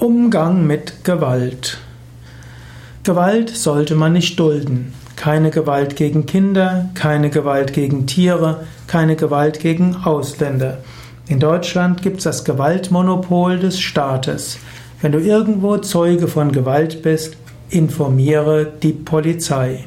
Umgang 0.00 0.64
mit 0.64 1.04
Gewalt. 1.04 1.78
Gewalt 3.02 3.50
sollte 3.50 3.96
man 3.96 4.12
nicht 4.12 4.38
dulden. 4.38 4.94
Keine 5.16 5.50
Gewalt 5.50 5.96
gegen 5.96 6.24
Kinder, 6.24 6.88
keine 6.94 7.30
Gewalt 7.30 7.72
gegen 7.72 8.06
Tiere, 8.06 8.60
keine 8.86 9.16
Gewalt 9.16 9.58
gegen 9.58 9.96
Ausländer. 9.96 10.78
In 11.26 11.40
Deutschland 11.40 12.00
gibt 12.02 12.18
es 12.18 12.24
das 12.24 12.44
Gewaltmonopol 12.44 13.58
des 13.58 13.80
Staates. 13.80 14.58
Wenn 15.02 15.10
du 15.10 15.18
irgendwo 15.18 15.78
Zeuge 15.78 16.28
von 16.28 16.52
Gewalt 16.52 17.02
bist, 17.02 17.36
informiere 17.68 18.72
die 18.80 18.92
Polizei. 18.92 19.84